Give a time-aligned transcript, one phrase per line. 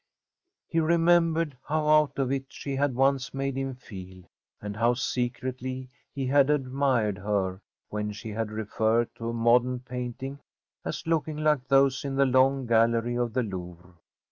[0.67, 4.23] He remembered how out of it she had once made him feel,
[4.59, 10.39] and how secretly he had admired her when she had referred to a modern painting
[10.83, 13.93] as looking like those in the long gallery of the Louvre.